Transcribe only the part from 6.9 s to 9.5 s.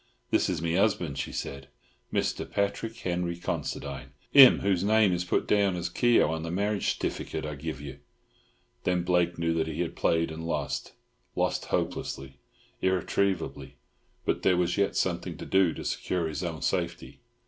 stiffykit I give you." Then Blake